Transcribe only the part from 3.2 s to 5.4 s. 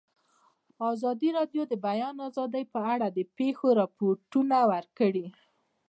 پېښو رپوټونه ورکړي.